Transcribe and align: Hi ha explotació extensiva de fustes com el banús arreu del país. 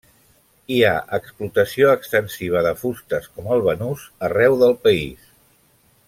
Hi 0.75 0.77
ha 0.85 0.93
explotació 1.17 1.91
extensiva 1.97 2.63
de 2.69 2.73
fustes 2.81 3.29
com 3.37 3.51
el 3.57 3.63
banús 3.69 4.07
arreu 4.29 4.57
del 4.63 4.77
país. 4.87 5.29